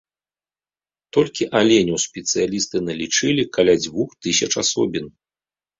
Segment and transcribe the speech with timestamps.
[1.17, 5.05] Толькі аленяў спецыялісты налічылі каля дзвюх тысяч асобін.